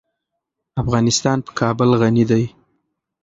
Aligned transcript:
افغانستان 0.81 1.37
په 1.45 1.51
کابل 1.59 1.89
غني 2.01 2.23
دی. 2.31 2.43